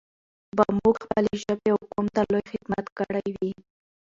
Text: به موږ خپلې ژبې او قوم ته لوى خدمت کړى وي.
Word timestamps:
به 0.57 0.63
موږ 0.79 0.95
خپلې 1.05 1.33
ژبې 1.43 1.67
او 1.73 1.79
قوم 1.91 2.05
ته 2.15 2.21
لوى 2.31 2.43
خدمت 2.51 2.85
کړى 2.97 3.25
وي. 3.39 3.51